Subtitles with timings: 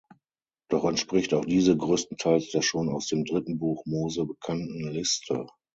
[0.71, 5.45] Doch entspricht auch diese größtenteils der schon aus dem dritten Buch Mose bekannten Liste.